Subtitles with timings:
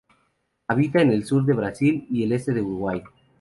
[0.67, 3.03] Habita en el sur de Brasil y el este de Uruguay.